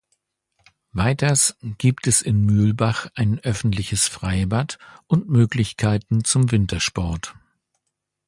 [0.93, 7.35] Weiters gibt es in Mühlbach ein öffentliches Freibad und Möglichkeiten zum Wintersport.